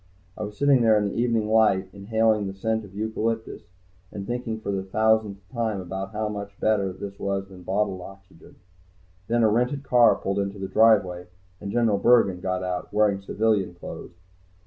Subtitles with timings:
[0.35, 3.61] I was sitting there in the evening light, inhaling the scent of eucalyptus
[4.11, 8.55] and thinking for the thousandth time about how much better this was than bottled oxygen.
[9.27, 11.27] Then a rented car pulled into the driveway,
[11.59, 14.15] and General Bergen got out, wearing civilian clothes.